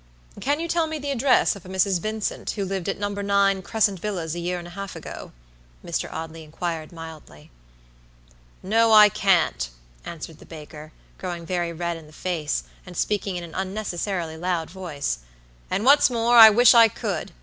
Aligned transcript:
"Can 0.39 0.59
you 0.59 0.67
tell 0.67 0.87
me 0.87 0.97
the 0.97 1.11
address 1.11 1.55
of 1.55 1.63
a 1.63 1.69
Mrs. 1.69 1.99
Vincent, 2.01 2.49
who 2.49 2.65
lived 2.65 2.89
at 2.89 2.97
No. 2.97 3.09
9 3.09 3.61
Crescent 3.61 3.99
Villas 3.99 4.33
a 4.33 4.39
year 4.39 4.57
and 4.57 4.67
a 4.67 4.71
half 4.71 4.95
ago?" 4.95 5.31
Mr. 5.85 6.11
Audley 6.11 6.43
inquired, 6.43 6.91
mildly. 6.91 7.51
"No, 8.63 8.91
I 8.93 9.09
can't," 9.09 9.69
answered 10.03 10.39
the 10.39 10.45
baker, 10.47 10.91
growing 11.19 11.45
very 11.45 11.71
red 11.71 11.97
in 11.97 12.07
the 12.07 12.13
face, 12.13 12.63
and 12.83 12.97
speaking 12.97 13.35
in 13.35 13.43
an 13.43 13.53
unnecessarily 13.53 14.37
loud 14.37 14.71
voice; 14.71 15.19
"and 15.69 15.85
what's 15.85 16.09
more, 16.09 16.35
I 16.35 16.49
wish 16.49 16.73
I 16.73 16.87
could. 16.87 17.31